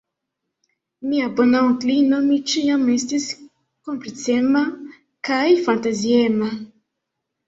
[1.09, 3.27] Mia bona onklino, mi ĉiam estis
[3.89, 4.63] kapricema
[5.29, 6.49] kaj fantaziema.